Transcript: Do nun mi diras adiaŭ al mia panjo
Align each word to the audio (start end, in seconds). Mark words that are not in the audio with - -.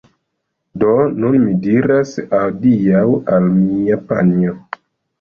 Do 0.83 0.93
nun 1.25 1.37
mi 1.43 1.53
diras 1.67 2.15
adiaŭ 2.39 3.07
al 3.39 3.49
mia 3.63 4.03
panjo 4.11 4.61